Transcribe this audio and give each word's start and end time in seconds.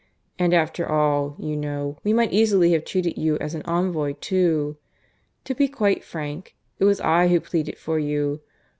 And 0.39 0.51
after 0.51 0.89
all, 0.91 1.35
you 1.37 1.55
know, 1.55 1.95
we 2.03 2.11
might 2.11 2.33
easily 2.33 2.71
have 2.71 2.83
treated 2.85 3.21
you 3.21 3.37
as 3.37 3.53
an 3.53 3.61
envoy, 3.65 4.13
too. 4.13 4.77
To 5.45 5.53
be 5.53 5.67
quite 5.67 6.03
frank, 6.03 6.55
it 6.79 6.85
was 6.85 6.99
I 6.99 7.27
who 7.27 7.39
pleaded 7.39 7.77
for 7.77 7.99
you. 7.99 8.41